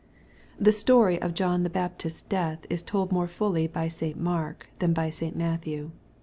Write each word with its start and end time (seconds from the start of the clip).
The 0.59 0.71
story 0.71 1.21
of 1.21 1.35
John 1.35 1.61
the 1.61 1.69
Baptist's 1.69 2.23
death 2.23 2.65
is 2.71 2.81
told 2.81 3.11
more 3.11 3.27
fully 3.27 3.67
by 3.67 3.87
St. 3.87 4.17
Mark 4.19 4.65
than 4.79 4.93
by 4.93 5.11
St. 5.11 5.35
Matthew. 5.35 5.91